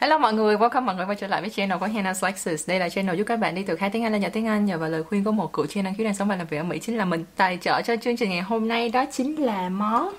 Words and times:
Hello 0.00 0.18
mọi 0.18 0.32
người, 0.32 0.56
welcome 0.56 0.84
mọi 0.84 0.94
người 0.94 1.06
quay 1.06 1.16
trở 1.16 1.26
lại 1.26 1.40
với 1.40 1.50
channel 1.50 1.78
của 1.78 1.86
Hannah's 1.86 2.26
Lexus. 2.26 2.68
Đây 2.68 2.78
là 2.78 2.88
channel 2.88 3.16
giúp 3.16 3.24
các 3.24 3.36
bạn 3.36 3.54
đi 3.54 3.62
từ 3.62 3.76
khá 3.76 3.88
tiếng 3.88 4.04
Anh 4.04 4.12
lên 4.12 4.20
nhờ 4.20 4.28
tiếng 4.32 4.46
Anh 4.46 4.64
nhờ 4.64 4.78
vào 4.78 4.90
lời 4.90 5.02
khuyên 5.02 5.24
của 5.24 5.32
một 5.32 5.52
cựu 5.52 5.66
chuyên 5.66 5.84
năng 5.84 5.94
khiếu 5.94 6.04
đang 6.04 6.14
sống 6.14 6.28
và 6.28 6.36
làm 6.36 6.46
việc 6.46 6.56
ở 6.56 6.64
Mỹ 6.64 6.78
chính 6.78 6.96
là 6.96 7.04
mình. 7.04 7.24
Tài 7.36 7.58
trợ 7.60 7.82
cho 7.82 7.96
chương 7.96 8.16
trình 8.16 8.30
ngày 8.30 8.40
hôm 8.40 8.68
nay 8.68 8.88
đó 8.88 9.04
chính 9.12 9.42
là 9.42 9.68
món 9.68 10.14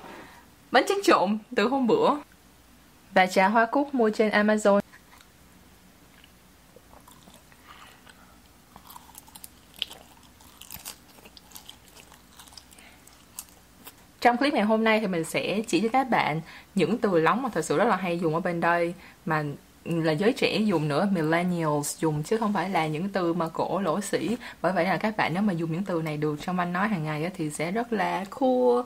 bánh 0.71 0.83
tráng 0.87 0.99
trộn 1.03 1.37
từ 1.55 1.67
hôm 1.67 1.87
bữa 1.87 2.09
và 3.13 3.25
trà 3.25 3.47
hoa 3.47 3.65
cúc 3.65 3.95
mua 3.95 4.09
trên 4.09 4.29
Amazon. 4.31 4.79
Trong 14.21 14.37
clip 14.37 14.53
ngày 14.53 14.63
hôm 14.63 14.83
nay 14.83 14.99
thì 14.99 15.07
mình 15.07 15.23
sẽ 15.23 15.61
chỉ 15.67 15.81
cho 15.81 15.89
các 15.93 16.09
bạn 16.09 16.41
những 16.75 16.97
từ 16.97 17.19
lóng 17.19 17.41
mà 17.41 17.49
thật 17.53 17.65
sự 17.65 17.77
rất 17.77 17.87
là 17.87 17.95
hay 17.95 18.19
dùng 18.19 18.33
ở 18.33 18.39
bên 18.39 18.59
đây 18.59 18.93
mà 19.25 19.43
là 19.85 20.11
giới 20.11 20.33
trẻ 20.33 20.57
dùng 20.57 20.87
nữa, 20.87 21.09
millennials 21.11 21.99
dùng, 21.99 22.23
chứ 22.23 22.37
không 22.37 22.53
phải 22.53 22.69
là 22.69 22.87
những 22.87 23.09
từ 23.09 23.33
mà 23.33 23.49
cổ 23.49 23.81
lỗ 23.81 24.01
sĩ. 24.01 24.37
Bởi 24.61 24.73
vậy 24.73 24.85
là 24.85 24.97
các 24.97 25.17
bạn 25.17 25.33
nếu 25.33 25.43
mà 25.43 25.53
dùng 25.53 25.71
những 25.71 25.83
từ 25.83 26.01
này 26.01 26.17
được 26.17 26.35
trong 26.41 26.59
anh 26.59 26.73
nói 26.73 26.87
hàng 26.87 27.03
ngày 27.03 27.31
thì 27.37 27.49
sẽ 27.49 27.71
rất 27.71 27.93
là 27.93 28.25
cool. 28.29 28.81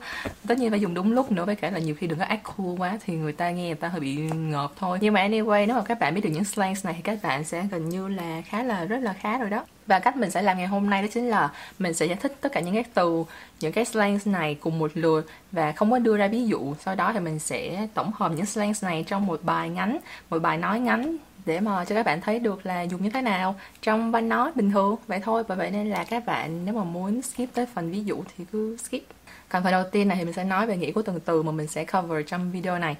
Tất 0.46 0.58
nhiên 0.58 0.70
phải 0.70 0.80
dùng 0.80 0.94
đúng 0.94 1.12
lúc 1.12 1.32
nữa, 1.32 1.44
với 1.44 1.56
cả 1.56 1.70
là 1.70 1.78
nhiều 1.78 1.94
khi 1.94 2.06
đừng 2.06 2.18
có 2.18 2.24
act 2.24 2.42
cool 2.44 2.76
quá 2.78 2.98
thì 3.04 3.14
người 3.14 3.32
ta 3.32 3.50
nghe 3.50 3.66
người 3.66 3.74
ta 3.74 3.88
hơi 3.88 4.00
bị 4.00 4.16
ngợp 4.16 4.72
thôi. 4.78 4.98
Nhưng 5.00 5.14
mà 5.14 5.28
anyway, 5.28 5.66
nếu 5.66 5.76
mà 5.76 5.82
các 5.82 5.98
bạn 6.00 6.14
biết 6.14 6.20
được 6.24 6.30
những 6.30 6.44
slangs 6.44 6.84
này 6.84 6.94
thì 6.96 7.02
các 7.02 7.18
bạn 7.22 7.44
sẽ 7.44 7.66
gần 7.70 7.88
như 7.88 8.08
là 8.08 8.42
khá 8.46 8.62
là, 8.62 8.84
rất 8.84 8.98
là 8.98 9.12
khá 9.12 9.38
rồi 9.38 9.50
đó 9.50 9.64
và 9.86 9.98
cách 9.98 10.16
mình 10.16 10.30
sẽ 10.30 10.42
làm 10.42 10.58
ngày 10.58 10.66
hôm 10.66 10.90
nay 10.90 11.02
đó 11.02 11.08
chính 11.14 11.28
là 11.28 11.50
mình 11.78 11.94
sẽ 11.94 12.06
giải 12.06 12.16
thích 12.16 12.36
tất 12.40 12.52
cả 12.52 12.60
những 12.60 12.74
cái 12.74 12.84
từ, 12.94 13.24
những 13.60 13.72
cái 13.72 13.84
slangs 13.84 14.26
này 14.26 14.54
cùng 14.54 14.78
một 14.78 14.90
lượt 14.94 15.26
và 15.52 15.72
không 15.72 15.90
có 15.90 15.98
đưa 15.98 16.16
ra 16.16 16.28
ví 16.28 16.46
dụ. 16.46 16.74
Sau 16.80 16.94
đó 16.94 17.12
thì 17.12 17.20
mình 17.20 17.38
sẽ 17.38 17.86
tổng 17.94 18.12
hợp 18.14 18.32
những 18.32 18.46
slangs 18.46 18.84
này 18.84 19.04
trong 19.06 19.26
một 19.26 19.40
bài 19.42 19.68
ngắn, 19.68 19.98
một 20.30 20.38
bài 20.38 20.58
nói 20.58 20.80
ngắn 20.80 21.16
để 21.46 21.60
mà 21.60 21.84
cho 21.84 21.94
các 21.94 22.06
bạn 22.06 22.20
thấy 22.20 22.38
được 22.38 22.66
là 22.66 22.82
dùng 22.82 23.02
như 23.02 23.10
thế 23.10 23.22
nào. 23.22 23.54
Trong 23.82 24.10
văn 24.10 24.28
nói 24.28 24.50
bình 24.54 24.70
thường, 24.70 24.96
vậy 25.06 25.20
thôi. 25.20 25.44
Và 25.48 25.54
vậy 25.54 25.70
nên 25.70 25.90
là 25.90 26.04
các 26.04 26.26
bạn 26.26 26.64
nếu 26.64 26.74
mà 26.74 26.84
muốn 26.84 27.22
skip 27.22 27.54
tới 27.54 27.66
phần 27.74 27.90
ví 27.90 28.04
dụ 28.04 28.22
thì 28.36 28.44
cứ 28.52 28.76
skip. 28.76 29.02
Còn 29.48 29.62
phần 29.62 29.72
đầu 29.72 29.84
tiên 29.92 30.08
này 30.08 30.16
thì 30.16 30.24
mình 30.24 30.34
sẽ 30.34 30.44
nói 30.44 30.66
về 30.66 30.76
nghĩa 30.76 30.92
của 30.92 31.02
từng 31.02 31.20
từ 31.20 31.42
mà 31.42 31.52
mình 31.52 31.66
sẽ 31.66 31.84
cover 31.84 32.26
trong 32.26 32.50
video 32.50 32.78
này. 32.78 32.96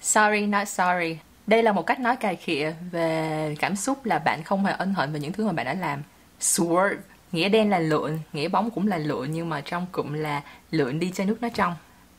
Sorry, 0.00 0.46
not 0.46 0.68
sorry. 0.68 1.18
Đây 1.46 1.62
là 1.62 1.72
một 1.72 1.86
cách 1.86 2.00
nói 2.00 2.16
cài 2.16 2.36
khịa 2.36 2.72
về 2.90 3.54
cảm 3.58 3.76
xúc 3.76 4.06
là 4.06 4.18
bạn 4.18 4.42
không 4.42 4.64
hề 4.64 4.72
ân 4.72 4.94
hận 4.94 5.12
về 5.12 5.20
những 5.20 5.32
thứ 5.32 5.46
mà 5.46 5.52
bạn 5.52 5.66
đã 5.66 5.74
làm. 5.74 6.02
Swerve 6.40 6.96
Nghĩa 7.32 7.48
đen 7.48 7.70
là 7.70 7.78
lượn, 7.78 8.18
nghĩa 8.32 8.48
bóng 8.48 8.70
cũng 8.70 8.88
là 8.88 8.98
lượn 8.98 9.30
nhưng 9.32 9.48
mà 9.48 9.60
trong 9.60 9.86
cụm 9.92 10.12
là 10.12 10.42
lượn 10.70 10.98
đi 10.98 11.12
trên 11.14 11.26
nước 11.26 11.36
nó 11.40 11.48
trong. 11.54 11.74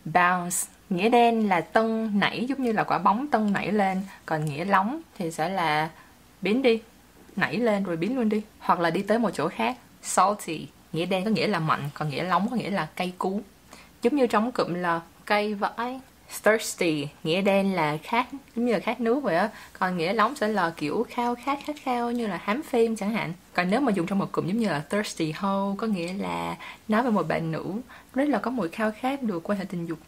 Bounce 0.05 0.57
Nghĩa 0.89 1.09
đen 1.09 1.49
là 1.49 1.61
tân 1.61 2.19
nảy 2.19 2.45
giống 2.45 2.63
như 2.63 2.71
là 2.71 2.83
quả 2.83 2.97
bóng 2.97 3.27
tân 3.27 3.53
nảy 3.53 3.71
lên. 3.71 4.01
Còn 4.25 4.45
nghĩa 4.45 4.65
lóng 4.65 5.01
thì 5.17 5.31
sẽ 5.31 5.49
là 5.49 5.89
biến 6.41 6.61
đi 6.61 6.81
Nảy 7.35 7.57
lên 7.57 7.83
rồi 7.83 7.97
biến 7.97 8.15
luôn 8.15 8.29
đi 8.29 8.41
Hoặc 8.59 8.79
là 8.79 8.89
đi 8.89 9.01
tới 9.01 9.19
một 9.19 9.29
chỗ 9.33 9.47
khác. 9.47 9.77
Salty 10.01 10.67
Nghĩa 10.93 11.05
đen 11.05 11.25
có 11.25 11.31
nghĩa 11.31 11.47
là 11.47 11.59
mạnh 11.59 11.89
Còn 11.93 12.09
nghĩa 12.09 12.23
lóng 12.23 12.49
có 12.49 12.55
nghĩa 12.55 12.69
là 12.69 12.87
cay 12.95 13.13
cú. 13.17 13.41
Giống 14.01 14.15
như 14.15 14.27
trong 14.27 14.51
cụm 14.51 14.73
là 14.73 15.01
cây 15.25 15.53
vãi 15.53 15.99
thirsty, 16.43 17.07
nghĩa 17.23 17.41
đen 17.41 17.73
là 17.73 17.97
khát, 18.03 18.27
giống 18.55 18.65
như 18.65 18.73
là 18.73 18.79
khát 18.79 19.01
nước 19.01 19.23
vậy 19.23 19.35
á. 19.35 19.49
Còn 19.79 19.97
nghĩa 19.97 20.13
lóng 20.13 20.35
sẽ 20.35 20.47
là 20.47 20.73
kiểu 20.77 21.05
khao 21.09 21.35
khát 21.35 21.59
khát 21.65 21.75
khao, 21.83 22.11
như 22.11 22.27
là 22.27 22.39
hám 22.43 22.63
phim 22.63 22.95
chẳng 22.95 23.11
hạn. 23.11 23.33
Còn 23.53 23.69
nếu 23.69 23.81
mà 23.81 23.91
dùng 23.91 24.07
trong 24.07 24.19
một 24.19 24.31
cụm 24.31 24.47
giống 24.47 24.57
như 24.57 24.67
là 24.67 24.83
thirsty 24.89 25.31
hoe 25.31 25.75
có 25.77 25.87
nghĩa 25.87 26.13
là 26.13 26.57
nói 26.87 27.03
về 27.03 27.09
một 27.09 27.27
bạn 27.27 27.51
nữ, 27.51 27.73
rất 28.13 28.29
là 28.29 28.37
có 28.37 28.51
mùi 28.51 28.69
khao 28.69 28.91
khát 28.99 29.23
được 29.23 29.49
quan 29.49 29.59
hệ 29.59 29.65
tình 29.65 29.85
dục 29.85 29.99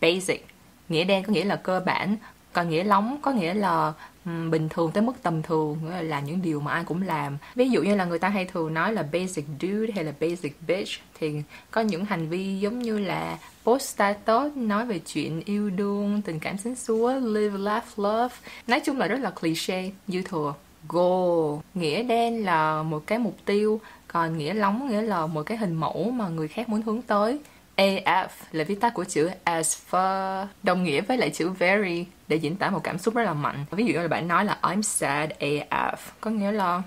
basic. 0.00 0.46
Nghĩa 0.88 1.04
đen 1.04 1.24
có 1.24 1.32
nghĩa 1.32 1.44
là 1.44 1.56
cơ 1.56 1.80
bản 1.86 2.16
còn 2.52 2.70
nghĩa 2.70 2.84
lóng 2.84 3.18
có 3.22 3.30
nghĩa 3.30 3.54
là 3.54 3.92
um, 4.24 4.50
bình 4.50 4.68
thường 4.68 4.90
tới 4.92 5.02
mức 5.02 5.12
tầm 5.22 5.42
thường 5.42 5.78
nghĩa 5.84 5.90
là 5.90 6.02
làm 6.02 6.24
những 6.24 6.42
điều 6.42 6.60
mà 6.60 6.72
ai 6.72 6.84
cũng 6.84 7.02
làm. 7.02 7.38
Ví 7.54 7.70
dụ 7.70 7.82
như 7.82 7.94
là 7.94 8.04
người 8.04 8.18
ta 8.18 8.28
hay 8.28 8.44
thường 8.44 8.74
nói 8.74 8.92
là 8.92 9.02
basic 9.02 9.44
dude 9.60 9.92
hay 9.94 10.04
là 10.04 10.12
basic 10.20 10.56
bitch. 10.66 10.88
Thì 11.20 11.42
có 11.70 11.80
những 11.80 12.04
hành 12.04 12.28
vi 12.28 12.58
giống 12.60 12.78
như 12.78 12.98
là 12.98 13.38
post 13.64 13.82
status 13.82 14.52
nói 14.56 14.86
về 14.86 14.98
chuyện 14.98 15.42
yêu 15.44 15.70
đương 15.70 16.22
tình 16.22 16.40
cảm 16.40 16.58
xính 16.58 16.76
xúa 16.76 17.12
live 17.12 17.58
laugh 17.58 17.98
love. 17.98 18.34
Nói 18.66 18.80
chung 18.80 18.98
là 18.98 19.06
rất 19.06 19.20
là 19.20 19.30
cliché 19.30 19.90
dư 20.08 20.22
thừa. 20.22 20.54
Goal 20.88 21.58
nghĩa 21.74 22.02
đen 22.02 22.44
là 22.44 22.82
một 22.82 23.06
cái 23.06 23.18
mục 23.18 23.36
tiêu 23.44 23.80
còn 24.08 24.38
nghĩa 24.38 24.54
lóng 24.54 24.88
nghĩa 24.88 25.02
là 25.02 25.26
một 25.26 25.42
cái 25.42 25.58
hình 25.58 25.74
mẫu 25.74 26.10
mà 26.10 26.28
người 26.28 26.48
khác 26.48 26.68
muốn 26.68 26.82
hướng 26.82 27.02
tới. 27.02 27.38
AF 27.78 28.28
là 28.52 28.64
viết 28.64 28.80
tắt 28.80 28.94
của 28.94 29.04
chữ 29.04 29.30
as 29.44 29.76
for 29.90 30.46
đồng 30.62 30.84
nghĩa 30.84 31.00
với 31.00 31.18
lại 31.18 31.30
chữ 31.30 31.50
very 31.50 32.06
để 32.28 32.36
diễn 32.36 32.56
tả 32.56 32.70
một 32.70 32.80
cảm 32.84 32.98
xúc 32.98 33.14
rất 33.14 33.22
là 33.22 33.34
mạnh. 33.34 33.64
Ví 33.70 33.84
dụ 33.84 33.94
như 33.94 34.02
là 34.02 34.08
bạn 34.08 34.28
nói 34.28 34.44
là 34.44 34.58
I'm 34.62 34.82
sad 34.82 35.30
AF 35.40 35.96
có 36.20 36.30
nghĩa 36.30 36.52
là 36.52 36.82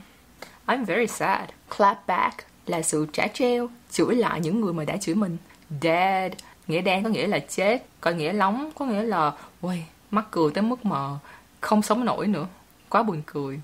I'm 0.68 0.85
very 0.85 1.07
sad. 1.07 1.50
Clap 1.78 2.07
back 2.07 2.35
là 2.66 2.81
sự 2.81 3.07
trả 3.13 3.28
treo, 3.28 3.69
chửi 3.91 4.16
lại 4.16 4.40
những 4.40 4.62
người 4.62 4.74
mà 4.74 4.84
đã 4.84 4.97
chửi 4.97 5.16
mình. 5.16 5.38
Dead 5.81 6.31
nghĩa 6.68 6.81
đen 6.81 7.03
có 7.03 7.09
nghĩa 7.09 7.28
là 7.28 7.40
chết, 7.40 7.85
có 8.02 8.12
nghĩa 8.12 8.34
lóng 8.34 8.72
có 8.75 8.85
nghĩa 8.85 9.03
là 9.03 9.31
ui 9.62 9.84
mắc 10.12 10.25
cười 10.31 10.52
tới 10.53 10.62
mức 10.62 10.85
mà 10.85 11.09
không 11.62 11.81
sống 11.81 12.06
nổi 12.06 12.28
nữa, 12.28 12.47
quá 12.90 13.03
buồn 13.03 13.22
cười, 13.25 13.62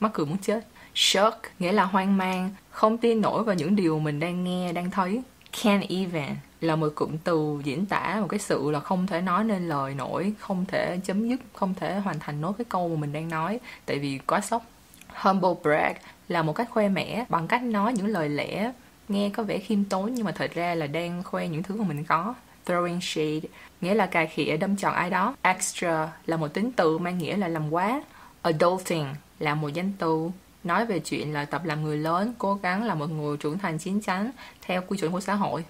mắc 0.00 0.10
cười 0.14 0.26
muốn 0.26 0.38
chết. 0.38 0.66
Shock 0.94 1.42
nghĩa 1.58 1.72
là 1.72 1.84
hoang 1.84 2.16
mang, 2.16 2.50
không 2.70 2.98
tin 2.98 3.20
nổi 3.20 3.44
vào 3.44 3.54
những 3.54 3.76
điều 3.76 3.98
mình 3.98 4.20
đang 4.20 4.44
nghe, 4.44 4.72
đang 4.72 4.90
thấy. 4.90 5.22
Can't 5.62 5.82
even 5.88 6.36
là 6.60 6.76
một 6.76 6.88
cụm 6.94 7.16
từ 7.24 7.60
diễn 7.64 7.86
tả 7.86 8.18
một 8.20 8.26
cái 8.28 8.40
sự 8.40 8.70
là 8.70 8.80
không 8.80 9.06
thể 9.06 9.20
nói 9.20 9.44
nên 9.44 9.68
lời 9.68 9.94
nổi, 9.94 10.32
không 10.38 10.64
thể 10.68 10.98
chấm 11.04 11.28
dứt, 11.28 11.40
không 11.54 11.74
thể 11.74 11.98
hoàn 11.98 12.18
thành 12.20 12.40
nốt 12.40 12.52
cái 12.58 12.64
câu 12.68 12.88
mà 12.88 12.96
mình 12.96 13.12
đang 13.12 13.28
nói, 13.28 13.60
tại 13.86 13.98
vì 13.98 14.18
quá 14.18 14.40
sốc. 14.40 14.62
Humble 15.08 15.54
brag 15.62 15.94
là 16.28 16.42
một 16.42 16.52
cách 16.52 16.68
khoe 16.70 16.88
mẽ 16.88 17.24
bằng 17.28 17.48
cách 17.48 17.62
nói 17.62 17.92
những 17.92 18.06
lời 18.06 18.28
lẽ, 18.28 18.72
nghe 19.08 19.30
có 19.30 19.42
vẻ 19.42 19.58
khiêm 19.58 19.84
tốn 19.84 20.14
nhưng 20.14 20.24
mà 20.24 20.32
thật 20.32 20.50
ra 20.54 20.74
là 20.74 20.86
đang 20.86 21.22
khoe 21.22 21.48
những 21.48 21.62
thứ 21.62 21.74
mà 21.76 21.84
mình 21.88 22.04
có. 22.04 22.34
Throwing 22.66 23.00
shade 23.00 23.48
nghĩa 23.80 23.94
là 23.94 24.06
cà 24.06 24.26
khịa, 24.26 24.56
đâm 24.56 24.76
chọn 24.76 24.94
ai 24.94 25.10
đó. 25.10 25.36
Extra 25.42 26.12
là 26.26 26.36
một 26.36 26.48
tính 26.48 26.72
từ 26.72 26.98
mang 26.98 27.18
nghĩa 27.18 27.36
là 27.36 27.48
làm 27.48 27.74
quá. 27.74 28.02
Adulting 28.42 29.06
là 29.38 29.54
một 29.54 29.68
danh 29.68 29.92
từ 29.98 30.30
nói 30.66 30.86
về 30.86 30.98
chuyện 30.98 31.32
là 31.32 31.44
tập 31.44 31.64
làm 31.64 31.82
người 31.82 31.96
lớn 31.96 32.34
cố 32.38 32.54
gắng 32.54 32.84
là 32.84 32.94
một 32.94 33.10
người 33.10 33.36
trưởng 33.36 33.58
thành 33.58 33.78
chín 33.78 34.00
chắn 34.00 34.30
theo 34.62 34.82
quy 34.86 34.98
chuẩn 34.98 35.12
của 35.12 35.20
xã 35.20 35.34
hội. 35.34 35.64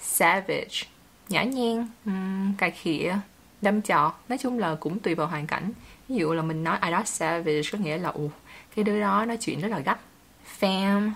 Savage. 0.00 0.86
Nhã 1.28 1.42
nhen 1.42 1.86
um, 2.04 2.54
cà 2.58 2.70
khịa. 2.70 3.14
Đâm 3.62 3.82
chọt 3.82 4.12
nói 4.28 4.38
chung 4.38 4.58
là 4.58 4.74
cũng 4.74 4.98
tùy 4.98 5.14
vào 5.14 5.26
hoàn 5.26 5.46
cảnh. 5.46 5.72
Ví 6.08 6.16
dụ 6.16 6.32
là 6.32 6.42
mình 6.42 6.64
nói 6.64 6.78
ai 6.80 6.90
đó 6.90 7.02
savage 7.04 7.62
có 7.72 7.78
nghĩa 7.78 7.98
là 7.98 8.08
ù 8.08 8.30
cái 8.76 8.84
đứa 8.84 9.00
đó 9.00 9.24
nói 9.24 9.36
chuyện 9.36 9.60
rất 9.60 9.68
là 9.68 9.78
gắt. 9.78 9.98
Fam. 10.60 11.10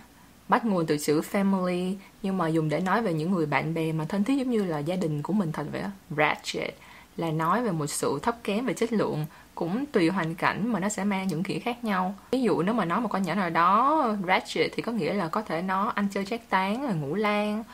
Bắt 0.49 0.65
nguồn 0.65 0.87
từ 0.87 0.99
chữ 0.99 1.21
family 1.33 1.95
nhưng 2.23 2.39
mà 2.39 2.49
dùng 2.49 2.69
để 2.69 2.81
nói 2.81 3.03
về 3.03 3.13
những 3.13 3.33
người 3.33 3.47
bạn 3.47 3.75
bè 3.75 3.93
mà 3.93 4.05
thân 4.05 4.25
thiết 4.25 4.39
giống 4.39 4.51
như 4.51 4.65
là 4.65 4.79
gia 4.79 4.97
đình 4.97 5.23
của 5.23 5.33
mình 5.33 5.53
thật 5.53 5.67
vậy 5.73 5.81
á. 5.81 5.91
Ratchet 6.17 6.75
là 7.17 7.31
nói 7.31 7.63
về 7.63 7.73
một 7.73 7.87
sự 7.87 8.19
thấp 8.23 8.37
kém 8.45 8.67
về 8.67 8.75
chất 8.75 8.93
lượng, 8.93 9.27
cũng 9.55 9.85
tùy 9.87 10.09
hoàn 10.09 10.35
cảnh 10.35 10.73
mà 10.73 10.81
nó 10.81 10.89
sẽ 10.89 11.05
mang 11.05 11.29
những 11.29 11.43
nghĩa 11.49 11.59
khác 11.59 11.85
nhau. 11.85 12.15
Ví 12.31 12.43
dụ 12.43 12.63
nếu 12.63 12.75
mà 12.75 12.85
nói 12.85 13.01
một 13.01 13.09
con 13.09 13.23
nhỏ 13.23 13.35
nào 13.35 13.51
đó 13.51 14.07
ratchet 14.27 14.71
thì 14.75 14.83
có 14.83 14.93
nghĩa 14.93 15.13
là 15.13 15.29
có 15.29 15.43
thể 15.43 15.63
nó 15.63 15.89
ăn 15.95 16.09
chơi 16.13 16.25
trác 16.25 16.51
tán 16.51 17.01
ngủ 17.01 17.15
lan 17.15 17.65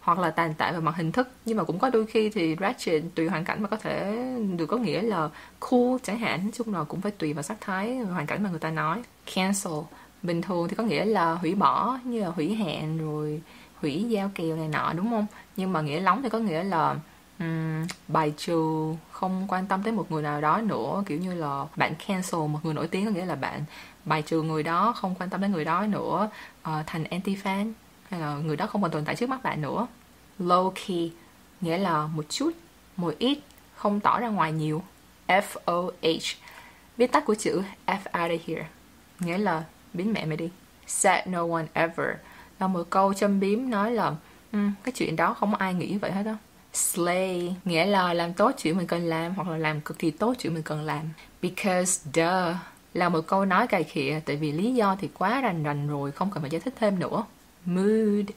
hoặc 0.00 0.18
là 0.18 0.30
tàn 0.30 0.54
tạ 0.54 0.72
về 0.72 0.80
mặt 0.80 0.96
hình 0.96 1.12
thức. 1.12 1.28
Nhưng 1.44 1.56
mà 1.56 1.64
cũng 1.64 1.78
có 1.78 1.90
đôi 1.90 2.06
khi 2.06 2.30
thì 2.30 2.56
ratchet 2.60 3.02
tùy 3.14 3.28
hoàn 3.28 3.44
cảnh 3.44 3.62
mà 3.62 3.68
có 3.68 3.76
thể 3.76 4.24
được 4.56 4.66
có 4.66 4.76
nghĩa 4.76 5.02
là 5.02 5.28
cool 5.60 5.96
chẳng 6.02 6.18
hạn, 6.18 6.40
nói 6.42 6.50
chung 6.54 6.74
là 6.74 6.84
cũng 6.84 7.00
phải 7.00 7.12
tùy 7.12 7.32
vào 7.32 7.42
sắc 7.42 7.56
thái, 7.60 7.98
hoàn 7.98 8.26
cảnh 8.26 8.42
mà 8.42 8.50
người 8.50 8.58
ta 8.58 8.70
nói. 8.70 9.02
Cancel, 9.34 9.72
bình 10.22 10.42
thường 10.42 10.68
thì 10.68 10.76
có 10.76 10.84
nghĩa 10.84 11.04
là 11.04 11.32
hủy 11.32 11.54
bỏ, 11.54 11.98
như 12.04 12.20
là 12.20 12.28
hủy 12.28 12.54
hẹn 12.54 12.98
rồi 12.98 13.42
hủy 13.74 14.04
giao 14.08 14.30
kèo 14.34 14.56
này 14.56 14.68
nọ, 14.68 14.92
đúng 14.96 15.10
không? 15.10 15.26
Nhưng 15.56 15.72
mà 15.72 15.80
nghĩa 15.80 16.00
lóng 16.00 16.22
thì 16.22 16.28
có 16.28 16.38
nghĩa 16.38 16.62
là 16.62 16.96
um, 17.40 17.86
bài 18.08 18.32
trừ 18.36 18.92
không 19.10 19.46
quan 19.48 19.66
tâm 19.66 19.82
tới 19.82 19.92
một 19.92 20.12
người 20.12 20.22
nào 20.22 20.40
đó 20.40 20.60
nữa 20.60 21.02
kiểu 21.06 21.18
như 21.18 21.34
là 21.34 21.64
bạn 21.76 21.94
cancel 22.06 22.40
một 22.40 22.58
người 22.62 22.74
nổi 22.74 22.88
tiếng 22.88 23.04
có 23.04 23.10
nghĩa 23.10 23.24
là 23.26 23.34
bạn 23.34 23.64
bài 24.04 24.22
trừ 24.22 24.42
người 24.42 24.62
đó 24.62 24.92
không 24.92 25.14
quan 25.18 25.30
tâm 25.30 25.40
đến 25.40 25.52
người 25.52 25.64
đó 25.64 25.86
nữa. 25.86 26.30
Uh, 26.60 26.86
thành 26.86 27.04
anti 27.04 27.36
fan 27.36 27.72
hay 28.10 28.20
là 28.20 28.34
người 28.34 28.56
đó 28.56 28.66
không 28.66 28.82
còn 28.82 28.90
tồn 28.90 29.04
tại 29.04 29.16
trước 29.16 29.28
mắt 29.28 29.42
bạn 29.42 29.60
nữa. 29.60 29.86
Low 30.38 30.70
key 30.70 31.12
nghĩa 31.60 31.78
là 31.78 32.06
một 32.06 32.24
chút 32.28 32.50
một 32.96 33.14
ít 33.18 33.38
không 33.76 34.00
tỏ 34.00 34.20
ra 34.20 34.28
ngoài 34.28 34.52
nhiều. 34.52 34.82
F 35.26 35.42
O 35.64 35.82
H. 36.02 36.36
Viết 36.96 37.12
tắt 37.12 37.24
của 37.26 37.34
chữ 37.34 37.62
F 37.86 38.22
out 38.22 38.30
of 38.30 38.38
here 38.46 38.66
nghĩa 39.20 39.38
là 39.38 39.64
biến 39.92 40.12
mẹ 40.12 40.24
mày 40.24 40.36
đi. 40.36 40.50
Said 40.86 41.28
no 41.28 41.46
one 41.52 41.66
ever 41.72 42.08
là 42.58 42.66
một 42.66 42.86
câu 42.90 43.14
châm 43.14 43.40
biếm 43.40 43.70
nói 43.70 43.90
là 43.92 44.14
um, 44.52 44.72
cái 44.84 44.92
chuyện 44.92 45.16
đó 45.16 45.34
không 45.34 45.54
ai 45.54 45.74
nghĩ 45.74 45.98
vậy 45.98 46.12
hết 46.12 46.22
đó 46.22 46.36
slay 46.72 47.56
nghĩa 47.64 47.86
là 47.86 48.14
làm 48.14 48.32
tốt 48.32 48.52
chuyện 48.62 48.76
mình 48.76 48.86
cần 48.86 49.04
làm 49.04 49.34
hoặc 49.34 49.48
là 49.48 49.56
làm 49.56 49.80
cực 49.80 49.98
kỳ 49.98 50.10
tốt 50.10 50.34
chuyện 50.38 50.54
mình 50.54 50.62
cần 50.62 50.82
làm. 50.82 51.02
Because 51.42 52.10
duh 52.14 52.56
là 52.94 53.08
một 53.08 53.20
câu 53.26 53.44
nói 53.44 53.66
cài 53.66 53.84
khịa, 53.84 54.20
tại 54.24 54.36
vì 54.36 54.52
lý 54.52 54.74
do 54.74 54.96
thì 55.00 55.08
quá 55.18 55.40
rành 55.40 55.62
rành 55.62 55.88
rồi, 55.88 56.12
không 56.12 56.30
cần 56.30 56.40
phải 56.40 56.50
giải 56.50 56.60
thích 56.60 56.74
thêm 56.80 56.98
nữa. 56.98 57.24
Mood 57.64 58.30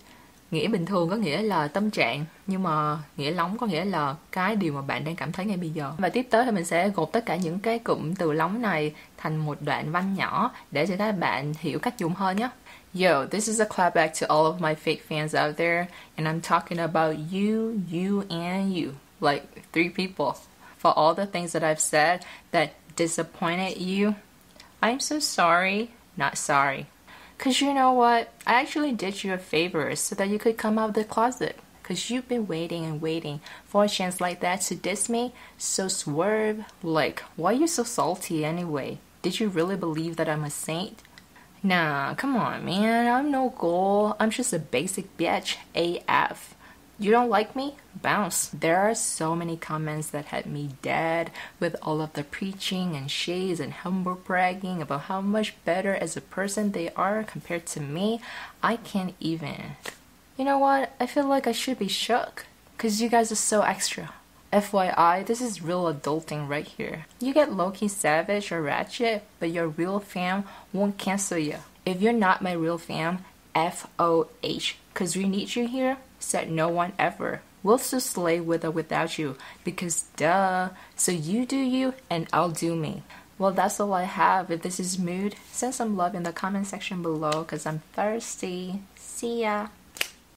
nghĩa 0.51 0.67
bình 0.67 0.85
thường 0.85 1.09
có 1.09 1.15
nghĩa 1.15 1.41
là 1.41 1.67
tâm 1.67 1.89
trạng, 1.89 2.25
nhưng 2.47 2.63
mà 2.63 2.97
nghĩa 3.17 3.31
lóng 3.31 3.57
có 3.57 3.67
nghĩa 3.67 3.85
là 3.85 4.15
cái 4.31 4.55
điều 4.55 4.73
mà 4.73 4.81
bạn 4.81 5.03
đang 5.03 5.15
cảm 5.15 5.31
thấy 5.31 5.45
ngay 5.45 5.57
bây 5.57 5.69
giờ. 5.69 5.93
Và 5.97 6.09
tiếp 6.09 6.27
tới 6.29 6.45
thì 6.45 6.51
mình 6.51 6.65
sẽ 6.65 6.89
gộp 6.89 7.09
tất 7.11 7.25
cả 7.25 7.35
những 7.35 7.59
cái 7.59 7.79
cụm 7.79 8.13
từ 8.13 8.33
lóng 8.33 8.61
này 8.61 8.93
thành 9.17 9.37
một 9.37 9.57
đoạn 9.61 9.91
văn 9.91 10.13
nhỏ 10.13 10.51
để 10.71 10.85
cho 10.85 10.95
các 10.97 11.11
bạn 11.11 11.53
hiểu 11.59 11.79
cách 11.79 11.97
dùng 11.97 12.13
hơn 12.13 12.37
nhé. 12.37 12.49
Yo, 12.95 13.25
this 13.25 13.47
is 13.47 13.59
a 13.59 13.65
clapback 13.65 14.13
to 14.13 14.29
all 14.29 14.45
of 14.45 14.61
my 14.61 14.75
fake 14.75 15.01
fans 15.01 15.33
out 15.33 15.57
there, 15.57 15.87
and 16.15 16.27
I'm 16.27 16.41
talking 16.41 16.77
about 16.77 17.17
you, 17.17 17.81
you, 17.89 18.21
and 18.29 18.71
you, 18.71 18.97
like 19.19 19.67
three 19.71 19.89
people, 19.89 20.37
for 20.77 20.91
all 20.91 21.15
the 21.15 21.25
things 21.25 21.53
that 21.53 21.63
I've 21.63 21.79
said 21.79 22.23
that 22.51 22.75
disappointed 22.95 23.81
you. 23.81 24.15
I'm 24.79 24.99
so 24.99 25.17
sorry, 25.17 25.89
not 26.15 26.37
sorry. 26.37 26.85
Because 27.35 27.61
you 27.61 27.73
know 27.73 27.93
what? 27.93 28.31
I 28.45 28.61
actually 28.61 28.91
did 28.91 29.23
you 29.23 29.33
a 29.33 29.39
favor 29.39 29.95
so 29.95 30.13
that 30.13 30.29
you 30.29 30.37
could 30.37 30.59
come 30.59 30.77
out 30.77 30.89
of 30.89 30.95
the 30.95 31.03
closet. 31.03 31.57
Because 31.81 32.11
you've 32.11 32.27
been 32.27 32.45
waiting 32.45 32.85
and 32.85 33.01
waiting 33.01 33.41
for 33.65 33.83
a 33.83 33.89
chance 33.89 34.21
like 34.21 34.39
that 34.41 34.61
to 34.61 34.75
diss 34.75 35.09
me. 35.09 35.33
So 35.57 35.87
swerve. 35.87 36.63
Like, 36.83 37.21
why 37.37 37.53
are 37.53 37.57
you 37.57 37.67
so 37.67 37.83
salty 37.83 38.45
anyway? 38.45 38.99
Did 39.23 39.39
you 39.39 39.49
really 39.49 39.75
believe 39.75 40.15
that 40.17 40.29
I'm 40.29 40.43
a 40.43 40.51
saint? 40.51 41.01
Nah, 41.65 42.13
come 42.15 42.35
on, 42.35 42.65
man. 42.65 43.07
I'm 43.07 43.31
no 43.31 43.49
goal. 43.49 44.17
I'm 44.19 44.31
just 44.31 44.51
a 44.51 44.59
basic 44.59 45.15
bitch. 45.15 45.55
AF. 45.73 46.55
You 46.99 47.09
don't 47.09 47.29
like 47.29 47.55
me? 47.55 47.77
Bounce. 48.01 48.47
There 48.49 48.79
are 48.79 48.93
so 48.93 49.33
many 49.33 49.55
comments 49.55 50.09
that 50.09 50.25
had 50.25 50.45
me 50.45 50.71
dead 50.81 51.31
with 51.61 51.77
all 51.81 52.01
of 52.01 52.13
the 52.13 52.23
preaching 52.23 52.95
and 52.95 53.09
shades 53.09 53.61
and 53.61 53.71
humble 53.71 54.15
bragging 54.15 54.81
about 54.81 55.03
how 55.03 55.21
much 55.21 55.55
better 55.63 55.95
as 55.95 56.17
a 56.17 56.21
person 56.21 56.71
they 56.71 56.89
are 56.91 57.23
compared 57.23 57.65
to 57.67 57.79
me. 57.79 58.19
I 58.61 58.75
can't 58.75 59.15
even. 59.21 59.77
You 60.37 60.43
know 60.45 60.59
what? 60.59 60.93
I 60.99 61.07
feel 61.07 61.27
like 61.27 61.47
I 61.47 61.53
should 61.53 61.79
be 61.79 61.87
shook. 61.87 62.45
Cause 62.77 62.99
you 62.99 63.07
guys 63.07 63.31
are 63.31 63.35
so 63.35 63.61
extra. 63.61 64.13
FYI, 64.53 65.25
this 65.25 65.41
is 65.41 65.63
real 65.63 65.91
adulting 65.91 66.47
right 66.47 66.67
here. 66.67 67.07
You 67.19 67.33
get 67.33 67.51
low-key 67.51 67.87
savage 67.87 68.51
or 68.51 68.61
ratchet, 68.61 69.23
but 69.39 69.49
your 69.49 69.67
real 69.67 69.99
fam 69.99 70.43
won't 70.71 70.99
cancel 70.99 71.39
you. 71.39 71.57
If 71.87 72.03
you're 72.03 72.13
not 72.13 72.43
my 72.43 72.51
real 72.51 72.77
fam, 72.77 73.25
F-O-H. 73.55 74.77
Cause 74.93 75.15
we 75.15 75.27
need 75.27 75.55
you 75.55 75.67
here 75.67 75.97
said 76.19 76.51
no 76.51 76.69
one 76.69 76.93
ever. 76.99 77.41
We'll 77.63 77.79
still 77.79 77.99
slay 77.99 78.39
with 78.39 78.63
or 78.63 78.71
without 78.71 79.17
you, 79.17 79.37
because 79.63 80.03
duh. 80.17 80.69
So 80.95 81.11
you 81.11 81.45
do 81.45 81.57
you, 81.57 81.95
and 82.09 82.27
I'll 82.31 82.51
do 82.51 82.75
me. 82.75 83.03
Well, 83.39 83.51
that's 83.51 83.79
all 83.79 83.93
I 83.93 84.03
have. 84.03 84.51
If 84.51 84.61
this 84.61 84.79
is 84.79 84.99
mood, 84.99 85.35
send 85.51 85.73
some 85.73 85.97
love 85.97 86.13
in 86.13 86.23
the 86.23 86.31
comment 86.31 86.67
section 86.67 87.01
below, 87.01 87.41
because 87.43 87.65
I'm 87.65 87.81
thirsty. 87.93 88.81
See 88.95 89.41
ya. 89.41 89.69